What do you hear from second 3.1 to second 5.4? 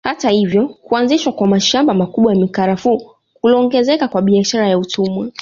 kuliongezeka kwa biashara ya utumwa